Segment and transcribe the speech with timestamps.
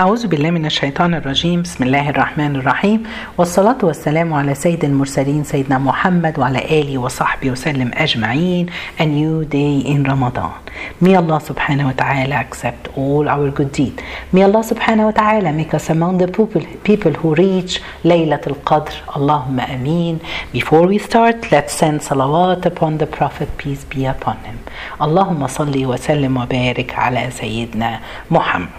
[0.00, 3.02] أعوذ بالله من الشيطان الرجيم بسم الله الرحمن الرحيم
[3.38, 8.66] والصلاة والسلام على سيد المرسلين سيدنا محمد وعلى آله وصحبه وسلم أجمعين
[9.00, 10.52] A new day in Ramadan
[11.00, 14.00] May Allah subhanahu wa ta'ala accept all our good deed
[14.32, 18.94] May Allah subhanahu wa ta'ala make us among the people, people who reach Laylatul Qadr
[19.18, 20.20] Allahumma ameen
[20.52, 24.60] Before we start let's send salawat upon the Prophet peace be upon him
[25.00, 28.70] wa sallim wa barik ala Sayyidina Muhammad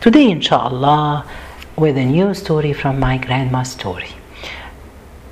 [0.00, 1.26] Today, inshallah,
[1.74, 4.10] with a new story from my grandma's story.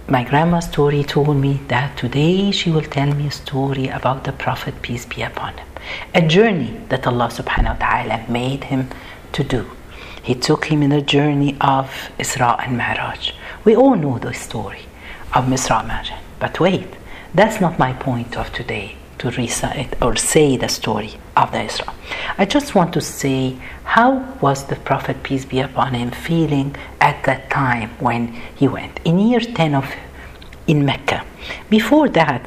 [0.09, 4.33] My grandma's story told me that today she will tell me a story about the
[4.33, 5.69] Prophet, peace be upon him.
[6.15, 8.89] A journey that Allah subhanahu wa ta'ala made him
[9.33, 9.71] to do.
[10.23, 11.87] He took him in a journey of
[12.19, 13.33] Isra and Mi'raj.
[13.65, 14.87] We all know the story
[15.35, 16.11] of Isra and Mi'raj.
[16.41, 16.89] But wait,
[17.35, 21.93] that's not my point of today to recite or say the story of the Isra.
[22.37, 23.57] I just want to say
[23.95, 28.27] how was the Prophet peace be upon him feeling at that time when
[28.57, 29.87] he went in year 10 of
[30.67, 31.25] in Mecca.
[31.71, 32.43] Before that,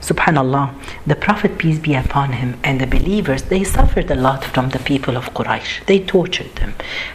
[0.00, 0.72] subhanallah,
[1.04, 4.78] the Prophet peace be upon him and the believers they suffered a lot from the
[4.78, 5.84] people of Quraysh.
[5.86, 6.74] They tortured them.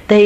[0.09, 0.25] They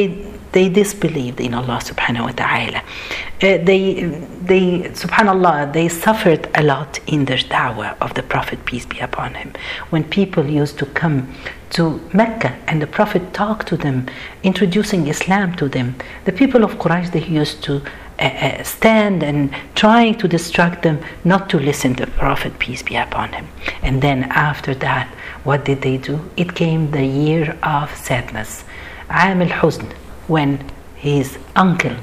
[0.50, 2.78] they disbelieved in Allah subhanahu wa ta'ala.
[2.78, 4.04] Uh, they,
[4.50, 9.34] they, subhanallah, they suffered a lot in their da'wah of the Prophet, peace be upon
[9.34, 9.52] him.
[9.90, 11.34] When people used to come
[11.74, 14.06] to Mecca and the Prophet talked to them,
[14.42, 17.82] introducing Islam to them, the people of Quraysh, they used to
[18.18, 22.82] uh, uh, stand and trying to distract them not to listen to the Prophet, peace
[22.82, 23.48] be upon him.
[23.82, 25.08] And then after that,
[25.42, 26.30] what did they do?
[26.36, 28.64] It came the year of sadness.
[29.10, 29.92] Am al-Huzn,
[30.28, 31.96] when his uncle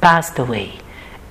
[0.00, 0.80] passed away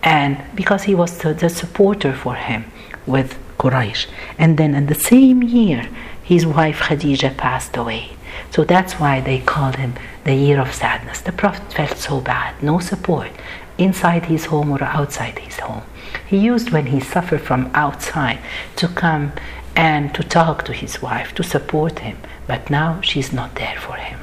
[0.01, 2.65] and because he was the supporter for him
[3.05, 5.87] with Quraysh and then in the same year
[6.25, 8.11] his wife Khadija passed away.
[8.49, 11.21] So that's why they called him the year of sadness.
[11.21, 13.31] The prophet felt so bad no support
[13.77, 15.83] inside his home or outside his home.
[16.25, 18.39] He used when he suffered from outside
[18.77, 19.33] to come
[19.75, 22.17] and to talk to his wife to support him.
[22.47, 24.19] But now she's not there for him.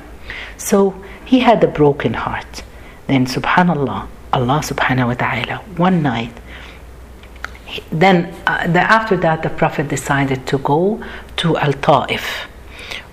[0.56, 2.62] So he had a broken heart.
[3.06, 6.32] Then, subhanallah, Allah subhanahu wa ta'ala, one night,
[7.90, 11.02] then uh, the, after that, the Prophet decided to go
[11.36, 12.46] to Al Ta'if,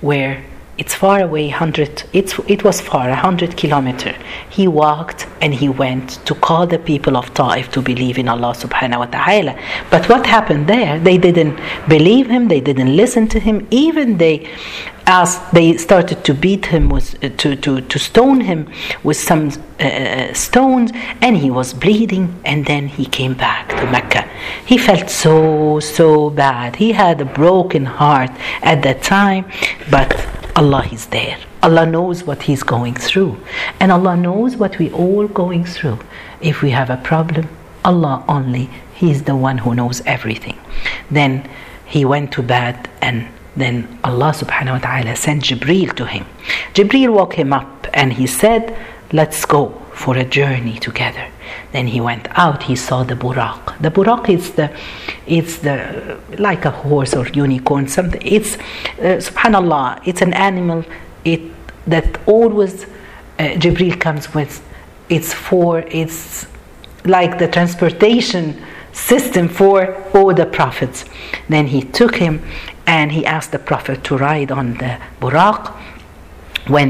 [0.01, 0.43] where
[0.79, 4.15] it's far away, 100, it's, it was far, 100 kilometer.
[4.49, 8.53] He walked and he went to call the people of Ta'if to believe in Allah
[8.53, 9.59] subhanahu wa ta'ala.
[9.91, 10.97] But what happened there?
[10.97, 11.59] They didn't
[11.89, 14.49] believe him, they didn't listen to him, even they
[15.05, 18.71] as they started to beat him with uh, to, to, to stone him
[19.03, 20.91] with some uh, stones
[21.21, 24.21] and he was bleeding and then he came back to mecca
[24.67, 28.29] he felt so so bad he had a broken heart
[28.61, 29.43] at that time
[29.89, 30.13] but
[30.55, 31.37] allah is there.
[31.61, 33.37] Allah knows what he's going through.
[33.79, 35.99] And allah knows what we all going through.
[36.41, 37.47] If we have a problem
[37.85, 40.57] allah only he's the one who knows everything.
[41.09, 41.49] Then
[41.85, 46.25] he went to bed and then Allah subhanahu wa ta'ala sent Jibreel to him.
[46.73, 48.77] Jibreel woke him up and he said,
[49.11, 51.27] Let's go for a journey together.
[51.73, 53.77] Then he went out, he saw the buraq.
[53.81, 54.71] The buraq is the
[55.27, 60.85] it's the like a horse or unicorn, something it's uh, subhanallah, it's an animal
[61.25, 61.41] it
[61.85, 62.87] that always uh,
[63.61, 64.61] Jibreel comes with.
[65.09, 66.47] It's for it's
[67.03, 68.45] like the transportation
[68.93, 69.77] system for
[70.13, 71.03] all the prophets.
[71.49, 72.41] Then he took him
[72.87, 75.75] and he asked the prophet to ride on the buraq.
[76.67, 76.89] When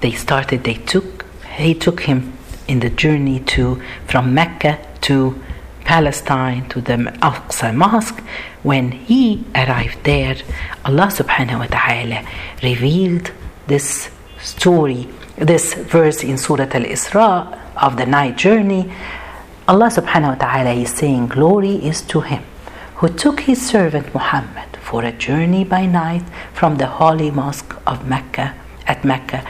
[0.00, 1.24] they started, they took
[1.56, 2.34] he took him
[2.70, 5.40] in the journey to from Mecca to
[5.84, 8.22] Palestine to the Al-Aqsa Mosque.
[8.62, 10.36] When he arrived there,
[10.84, 12.24] Allah subhanahu wa ta'ala
[12.62, 13.32] revealed
[13.66, 14.10] this
[14.40, 18.92] story, this verse in Surah Al Isra of the night journey.
[19.66, 22.44] Allah subhanahu wa ta'ala is saying, Glory is to him
[22.96, 28.06] who took his servant Muhammad for a journey by night from the holy mosque of
[28.06, 28.54] Mecca
[28.86, 29.42] at Mecca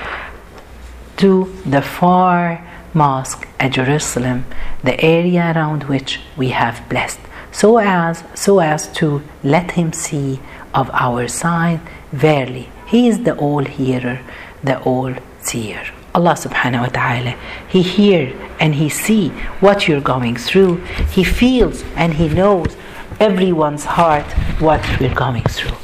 [1.17, 2.65] to the far
[2.95, 4.47] mosque at Jerusalem,
[4.83, 7.21] the area around which we have blessed,
[7.53, 10.41] so as so as to let him see
[10.75, 11.81] of our sign.
[12.13, 14.21] Verily, he is the all hearer,
[14.65, 15.83] the all seer.
[16.13, 17.35] Allah subhanahu wa ta'ala,
[17.69, 19.29] He hear and He see
[19.61, 20.77] what you're going through.
[21.13, 22.77] He feels and He knows
[23.21, 24.27] everyone's heart
[24.59, 25.77] what we're going through.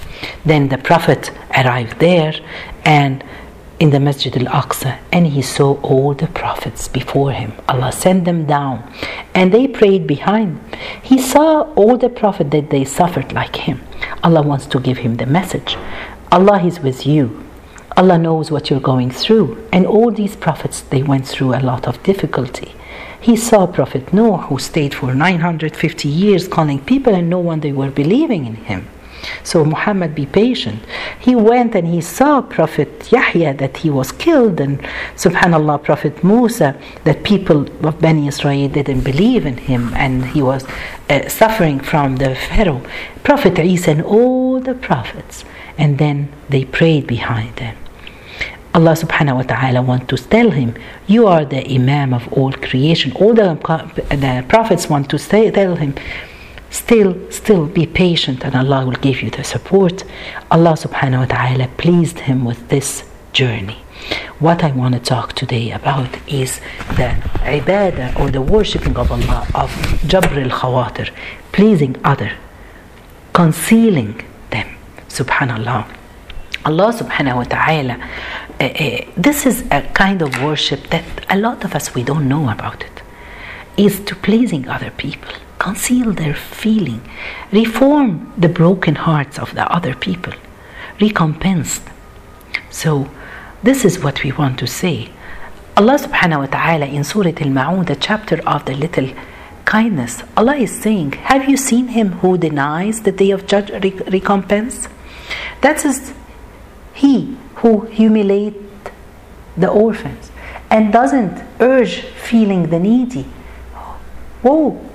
[0.44, 2.34] Then the Prophet arrived there
[2.84, 3.22] and
[3.78, 7.52] in the Masjid al-Aqsa and he saw all the prophets before him.
[7.68, 8.90] Allah sent them down
[9.34, 10.60] and they prayed behind.
[11.02, 13.82] He saw all the prophets that they suffered like him.
[14.22, 15.76] Allah wants to give him the message.
[16.32, 17.44] Allah is with you.
[17.96, 19.66] Allah knows what you're going through.
[19.72, 22.74] And all these prophets, they went through a lot of difficulty.
[23.20, 27.72] He saw Prophet Noah, who stayed for 950 years calling people, and no one they
[27.72, 28.88] were believing in him.
[29.42, 30.84] So Muhammad, be patient.
[31.20, 34.78] He went and he saw Prophet Yahya that he was killed, and
[35.16, 40.66] Subhanallah, Prophet Musa that people of Bani Israel didn't believe in him, and he was
[41.10, 42.82] uh, suffering from the Pharaoh.
[43.22, 45.44] Prophet Isa and all the prophets,
[45.78, 47.76] and then they prayed behind them.
[48.74, 50.74] Allah subhanahu wa ta'ala want to tell him,
[51.06, 53.10] you are the Imam of all creation.
[53.12, 53.54] All the,
[54.10, 55.94] the prophets want to say, tell him,
[56.76, 60.04] still, still be patient and Allah will give you the support.
[60.50, 63.78] Allah subhanahu wa ta'ala pleased him with this journey.
[64.38, 66.60] What I want to talk today about is
[67.00, 67.10] the
[67.58, 69.70] ibadah or the worshipping of Allah, of
[70.12, 71.08] Jabr al Khawatir,
[71.52, 72.32] pleasing other,
[73.32, 74.68] concealing them.
[75.08, 75.86] Subhanallah.
[76.66, 77.94] Allah subhanahu wa ta'ala,
[78.60, 82.28] uh, uh, this is a kind of worship that a lot of us we don't
[82.28, 83.02] know about it.
[83.76, 85.32] Is to pleasing other people,
[85.66, 87.02] conceal their feeling,
[87.50, 90.32] reform the broken hearts of the other people,
[91.00, 91.80] recompense.
[92.70, 93.10] So,
[93.64, 95.10] this is what we want to say.
[95.76, 99.10] Allah subhanahu wa ta'ala in Surah Al Ma'un, the chapter of the little
[99.64, 103.70] kindness, Allah is saying, Have you seen him who denies the day of judge
[104.16, 104.88] recompense?
[105.62, 106.14] That is
[106.94, 108.62] he who humiliates
[109.56, 110.30] the orphans
[110.70, 113.26] and doesn't urge feeling the needy.
[114.44, 114.86] Woe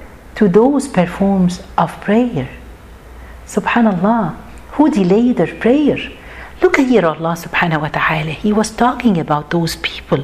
[0.42, 2.50] to those performs of prayer.
[3.46, 4.36] Subhanallah,
[4.72, 6.00] who delay their prayer.
[6.64, 8.32] Look here, Allah subhanahu wa ta'ala.
[8.32, 10.24] He was talking about those people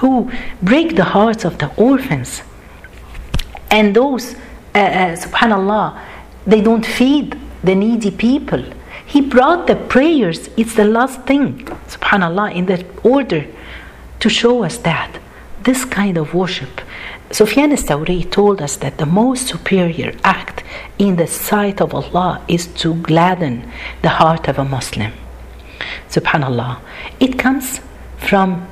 [0.00, 2.42] who break the hearts of the orphans.
[3.70, 4.34] And those,
[4.74, 5.98] uh, uh, subhanallah,
[6.46, 7.34] they don't feed
[7.64, 8.62] the needy people
[9.10, 13.44] he brought the prayers, it's the last thing, subhanAllah, in the order
[14.20, 15.18] to show us that
[15.64, 16.80] this kind of worship.
[17.32, 20.64] Sufyan al-Thawri told us that the most superior act
[20.98, 23.70] in the sight of Allah is to gladden
[24.02, 25.12] the heart of a Muslim.
[26.08, 26.80] Subhanallah.
[27.20, 27.80] It comes
[28.18, 28.66] from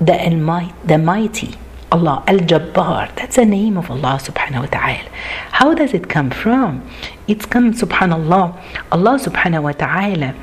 [0.00, 1.54] the, Almighty, the mighty
[1.90, 3.14] Allah, Al Jabbar.
[3.16, 5.08] That's the name of Allah subhanahu wa ta'ala.
[5.52, 6.88] How does it come from?
[7.26, 8.62] It's come, subhanallah,
[8.92, 10.34] Allah subhanahu wa ta'ala.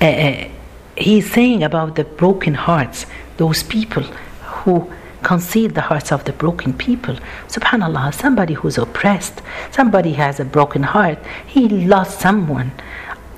[0.00, 0.48] Uh, uh,
[0.96, 3.06] he's saying about the broken hearts,
[3.38, 4.90] those people who
[5.22, 7.16] conceal the hearts of the broken people.
[7.48, 12.72] Subhanallah, somebody who's oppressed, somebody has a broken heart, he lost someone.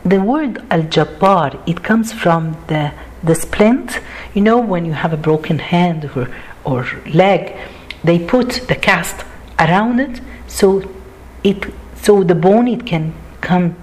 [0.04, 2.92] The word Al Jabbar, it comes from the
[3.22, 4.00] the splint,
[4.34, 6.28] you know, when you have a broken hand or,
[6.64, 7.56] or leg,
[8.02, 9.24] they put the cast
[9.58, 10.82] around it so
[11.44, 13.76] it so the bone it can come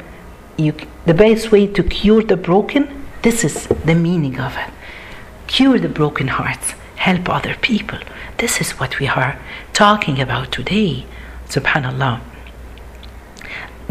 [0.57, 0.74] you
[1.06, 4.74] the best way to cure the broken this is the meaning of it
[5.48, 6.74] cure the broken hearts
[7.07, 8.00] help other people
[8.38, 9.38] this is what we are
[9.74, 11.06] talking about today
[11.48, 12.19] subhanallah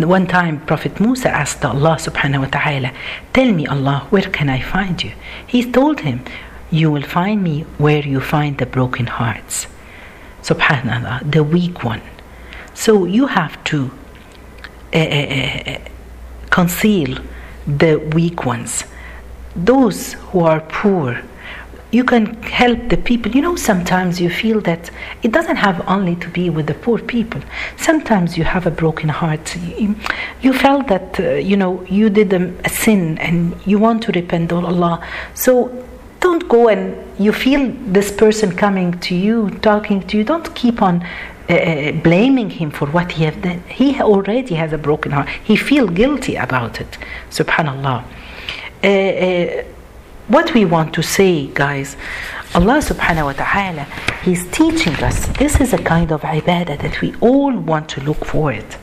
[0.07, 2.93] one time, Prophet Musa asked Allah subhanahu wa ta'ala,
[3.33, 5.11] Tell me, Allah, where can I find you?
[5.45, 6.25] He told him,
[6.71, 9.67] You will find me where you find the broken hearts.
[10.43, 12.03] Subhanallah, the weak one.
[12.75, 13.91] So you have to
[14.95, 15.79] uh, uh,
[16.51, 17.19] conceal
[17.67, 18.85] the weak ones,
[19.57, 21.23] those who are poor,
[21.91, 23.33] you can help the people.
[23.33, 24.91] You know, sometimes you feel that
[25.23, 27.41] it doesn't have only to be with the poor people.
[27.77, 29.57] Sometimes you have a broken heart.
[30.41, 34.13] You, felt that, uh, you know, you did a, a sin and you want to
[34.13, 35.05] repent, oh Allah.
[35.35, 35.87] So
[36.21, 40.25] don't go and you feel this person coming to you, talking to you.
[40.25, 41.03] Don't keep on
[41.49, 43.63] uh, uh blaming him for what he has done.
[43.69, 45.29] He already has a broken heart.
[45.43, 46.99] He feel guilty about it.
[47.31, 48.05] Subhanallah.
[48.85, 49.65] Uh, uh
[50.29, 51.97] what we want to say, guys,
[52.55, 53.85] Allah subhanahu wa ta'ala,
[54.23, 55.27] He's teaching us.
[55.39, 58.77] This is a kind of ibadah that we all want to look for it.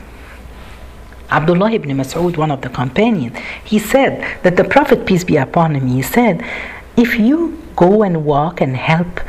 [1.29, 5.75] Abdullah ibn Mas'ud, one of the companions, he said that the Prophet, peace be upon
[5.75, 6.45] him, he said,
[6.95, 9.19] if you go and walk and help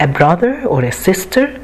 [0.00, 1.60] a brother or a sister,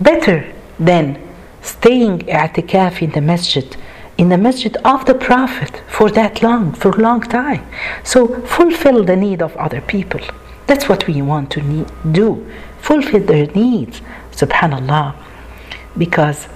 [0.00, 1.20] better than
[1.62, 3.76] staying i'tikaf in the masjid
[4.16, 7.66] in the masjid of the Prophet for that long, for long time.
[8.04, 10.20] So fulfill the need of other people.
[10.66, 12.46] That's what we want to need, do.
[12.80, 14.00] Fulfill their needs,
[14.32, 15.14] subhanallah.
[15.96, 16.48] Because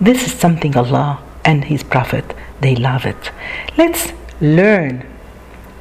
[0.00, 2.24] this is something Allah and His Prophet,
[2.60, 3.30] they love it.
[3.76, 5.06] Let's learn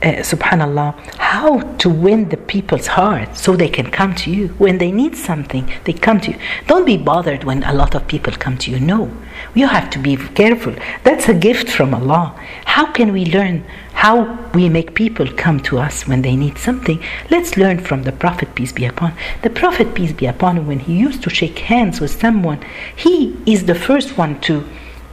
[0.02, 4.50] uh, subhanallah, how to win the people's heart so they can come to you.
[4.60, 6.40] When they need something, they come to you.
[6.68, 8.80] Don't be bothered when a lot of people come to you.
[8.80, 9.12] No.
[9.54, 10.74] You have to be careful.
[11.04, 12.36] That's a gift from Allah.
[12.66, 17.04] How can we learn how we make people come to us when they need something?
[17.30, 19.12] Let's learn from the Prophet, peace be upon.
[19.12, 19.18] Him.
[19.42, 22.60] The Prophet, peace be upon him, when he used to shake hands with someone,
[22.96, 24.64] he is the first one to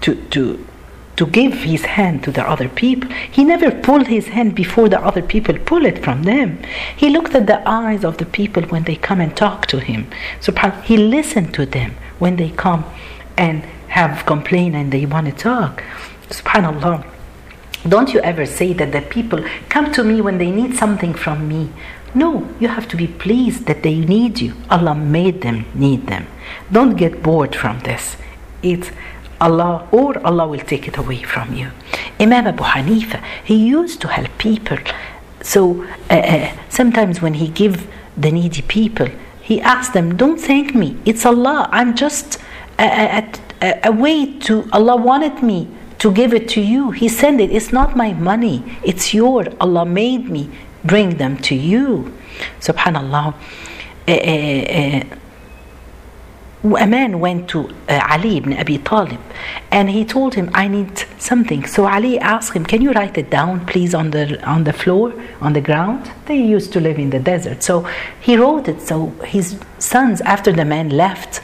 [0.02, 0.64] to to
[1.16, 3.10] to give his hand to the other people.
[3.30, 6.58] He never pulled his hand before the other people pull it from them.
[6.96, 10.08] He looked at the eyes of the people when they come and talk to him.
[10.40, 10.52] So
[10.84, 12.84] he listened to them when they come
[13.36, 13.64] and
[13.94, 15.82] have complaint and they want to talk.
[16.28, 17.06] Subhanallah.
[17.88, 21.46] Don't you ever say that the people come to me when they need something from
[21.46, 21.70] me.
[22.12, 24.54] No, you have to be pleased that they need you.
[24.70, 26.26] Allah made them need them.
[26.72, 28.16] Don't get bored from this.
[28.62, 28.90] It's
[29.40, 31.68] Allah or Allah will take it away from you.
[32.18, 34.78] Imam Abu Hanifa, he used to help people.
[35.42, 37.86] So uh, uh, sometimes when he give
[38.16, 39.08] the needy people,
[39.40, 40.96] he asked them, "Don't thank me.
[41.04, 41.68] It's Allah.
[41.70, 42.38] I'm just
[42.78, 42.86] a,
[43.18, 43.22] a,
[43.64, 45.68] a, a way to Allah wanted me
[45.98, 46.90] to give it to you.
[46.90, 47.50] He sent it.
[47.50, 48.62] It's not my money.
[48.82, 49.48] It's yours.
[49.60, 50.50] Allah made me
[50.84, 52.12] bring them to you.
[52.60, 53.34] Subhanallah."
[54.06, 55.04] Uh, uh, uh
[56.64, 59.20] a man went to uh, Ali ibn Abi Talib
[59.70, 61.66] and he told him, I need something.
[61.66, 65.12] So Ali asked him, Can you write it down, please, on the, on the floor,
[65.42, 66.10] on the ground?
[66.24, 67.62] They used to live in the desert.
[67.62, 67.86] So
[68.20, 68.80] he wrote it.
[68.80, 71.42] So his sons, after the man left,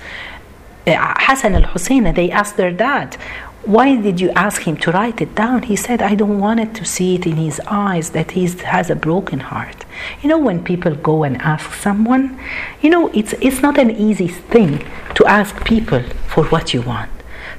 [0.86, 3.16] Hassan al Hussein, they asked their dad,
[3.64, 5.64] why did you ask him to write it down?
[5.64, 8.88] He said, I don't want it to see it in his eyes that he has
[8.88, 9.84] a broken heart.
[10.22, 12.40] You know, when people go and ask someone,
[12.80, 14.78] you know, it's, it's not an easy thing
[15.14, 17.10] to ask people for what you want.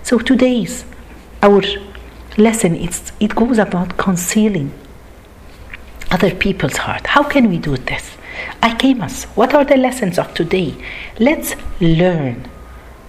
[0.01, 0.85] So today's,
[1.43, 1.61] our
[2.35, 4.73] lesson, it's, it goes about concealing
[6.09, 7.05] other people's heart.
[7.05, 8.17] How can we do this?
[8.63, 9.25] I came us.
[9.35, 10.73] What are the lessons of today?
[11.19, 12.49] Let's learn,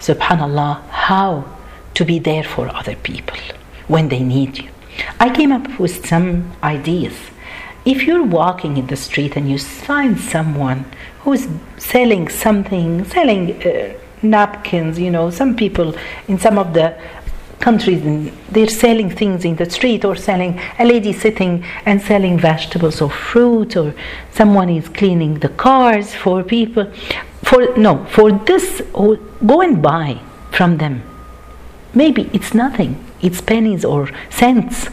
[0.08, 1.44] subhanallah, how
[1.94, 3.38] to be there for other people
[3.86, 4.68] when they need you.
[5.20, 7.14] I came up with some ideas.
[7.84, 10.84] If you're walking in the street and you find someone
[11.20, 15.94] who's selling something, selling uh, napkins, you know, some people
[16.28, 16.96] in some of the
[17.60, 23.00] countries they're selling things in the street or selling a lady sitting and selling vegetables
[23.00, 23.94] or fruit or
[24.32, 26.84] someone is cleaning the cars for people
[27.42, 30.20] for no for this oh, go and buy
[30.50, 31.02] from them
[31.94, 33.04] Maybe it's nothing.
[33.20, 34.88] It's pennies or cents.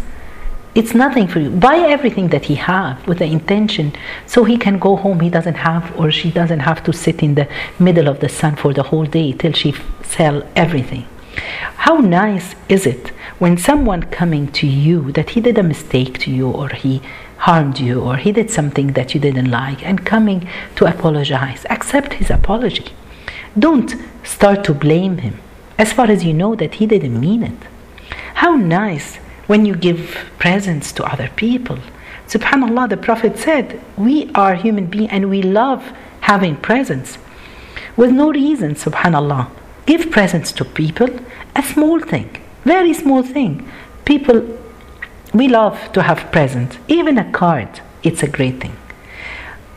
[0.75, 1.50] It's nothing for you.
[1.50, 3.94] Buy everything that he have with the intention
[4.27, 5.22] so he can go home.
[5.22, 7.48] He doesn't have or she doesn't have to sit in the
[7.79, 11.06] middle of the sun for the whole day till she sell everything.
[11.77, 16.32] How nice is it when someone coming to you that he did a mistake to
[16.32, 17.01] you or he
[17.39, 21.65] harmed you or he did something that you didn't like and coming to apologize.
[21.69, 22.91] Accept his apology.
[23.58, 25.39] Don't start to blame him
[25.77, 27.62] as far as you know that he didn't mean it.
[28.36, 29.17] How nice
[29.48, 31.79] when you give presents to other people.
[32.27, 35.81] Subhanallah, the Prophet said, We are human beings and we love
[36.22, 37.17] having presents.
[37.98, 39.50] With no reason, subhanallah.
[39.88, 41.10] Give presents to people,
[41.55, 42.29] a small thing,
[42.63, 43.67] very small thing.
[44.05, 44.39] People,
[45.33, 48.75] we love to have presents, even a card, it's a great thing.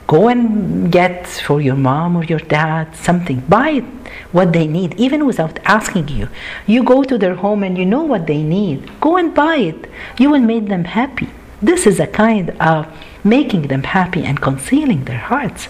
[0.07, 3.41] Go and get for your mom or your dad something.
[3.49, 3.83] Buy
[4.31, 6.29] what they need, even without asking you.
[6.67, 8.91] You go to their home and you know what they need.
[9.01, 9.89] Go and buy it.
[10.19, 11.29] You will make them happy.
[11.63, 12.87] This is a kind of
[13.25, 15.69] making them happy and concealing their hearts,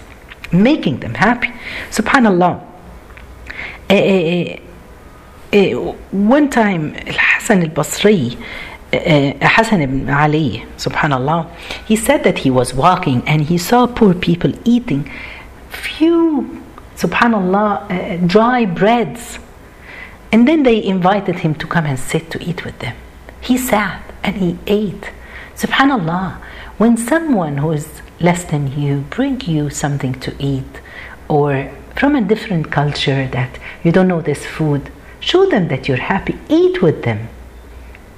[0.51, 1.53] making them happy.
[1.91, 2.67] Subhanallah.
[3.91, 4.57] Uh,
[5.55, 8.37] uh, one time, Hassan al-Basri, uh,
[8.93, 11.51] Hassan ibn Ali, subhanallah,
[11.87, 15.11] he said that he was walking and he saw poor people eating
[15.71, 16.63] few,
[16.97, 19.39] subhanallah, uh, dry breads.
[20.31, 22.97] And then they invited him to come and sit to eat with them.
[23.41, 25.11] He sat and he ate.
[25.57, 26.37] Subhanallah,
[26.79, 30.81] when someone who is less than you bring you something to eat
[31.29, 35.97] or from a different culture that you don't know this food, show them that you're
[35.97, 36.39] happy.
[36.49, 37.29] Eat with them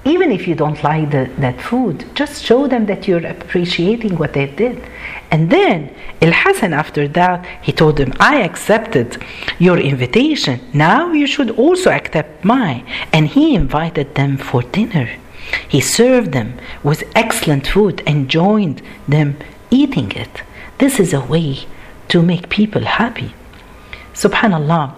[0.04, 4.34] even if you don't like the, that food, just show them that you're appreciating what
[4.34, 4.82] they did.
[5.30, 9.23] And then El Hassan, after that, he told them, I accepted
[9.58, 10.61] your invitation.
[10.73, 12.87] Now you should also accept mine.
[13.12, 15.08] And he invited them for dinner.
[15.68, 19.37] He served them with excellent food and joined them
[19.70, 20.42] eating it.
[20.78, 21.61] This is a way
[22.08, 23.34] to make people happy.
[24.12, 24.94] Subhanallah.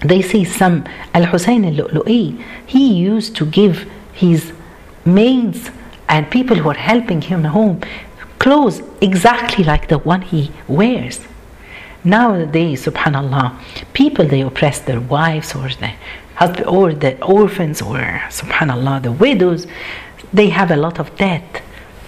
[0.00, 3.86] They say some Al Hussein al Lu'lu'i, he used to give
[4.22, 4.52] his
[5.04, 5.70] maids
[6.08, 7.80] and people who are helping him home
[8.38, 11.20] clothes exactly like the one he wears.
[12.02, 13.48] Nowadays, subhanallah,
[13.92, 15.92] people they oppress their wives or the
[16.36, 18.00] husband or the orphans or
[18.40, 19.66] subhanallah the widows.
[20.32, 21.62] They have a lot of debt.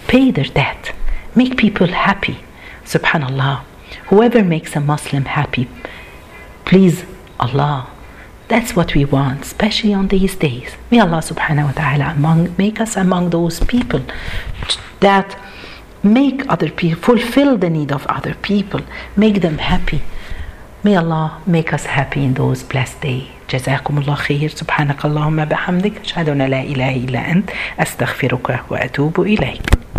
[0.07, 0.95] Pay their debt.
[1.35, 2.39] Make people happy.
[2.85, 3.65] Subhanallah.
[4.09, 5.69] Whoever makes a Muslim happy,
[6.65, 7.05] please
[7.39, 7.92] Allah.
[8.52, 10.70] That's what we want, especially on these days.
[10.90, 14.02] May Allah subhanahu wa ta'ala among, make us among those people
[15.02, 15.38] that
[16.02, 18.82] make other people fulfill the need of other people,
[19.18, 20.02] make them happy.
[20.84, 23.28] May Allah make us happy in those blessed days.
[23.50, 27.50] جزاكم الله خير سبحانك اللهم بحمدك أشهد أن لا إله إلا أنت
[27.80, 29.62] أستغفرك وأتوب إليك